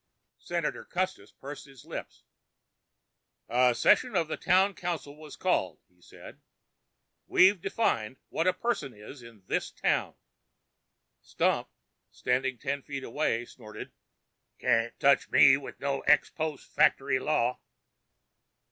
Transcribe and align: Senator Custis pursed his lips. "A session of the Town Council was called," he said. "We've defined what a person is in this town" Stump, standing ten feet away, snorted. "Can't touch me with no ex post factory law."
Senator 0.39 0.83
Custis 0.83 1.31
pursed 1.31 1.65
his 1.67 1.85
lips. 1.85 2.23
"A 3.47 3.75
session 3.75 4.15
of 4.15 4.29
the 4.29 4.35
Town 4.35 4.73
Council 4.73 5.15
was 5.15 5.35
called," 5.35 5.77
he 5.87 6.01
said. 6.01 6.41
"We've 7.27 7.61
defined 7.61 8.17
what 8.29 8.47
a 8.47 8.53
person 8.53 8.95
is 8.95 9.21
in 9.21 9.43
this 9.45 9.69
town" 9.69 10.15
Stump, 11.31 11.69
standing 12.09 12.57
ten 12.57 12.81
feet 12.81 13.03
away, 13.03 13.45
snorted. 13.45 13.91
"Can't 14.57 14.99
touch 14.99 15.29
me 15.29 15.55
with 15.55 15.79
no 15.79 15.99
ex 15.99 16.31
post 16.31 16.65
factory 16.73 17.19
law." 17.19 17.59